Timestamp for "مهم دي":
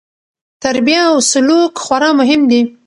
2.19-2.61